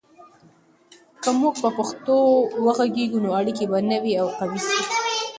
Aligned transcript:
که 1.21 1.29
موږ 1.39 1.53
په 1.63 1.69
پښتو 1.77 2.15
وغږیږو، 2.65 3.23
نو 3.25 3.29
اړیکې 3.39 3.65
به 3.71 3.79
نوي 3.91 4.13
او 4.21 4.27
قوي 4.39 4.59
سي. 4.67 4.79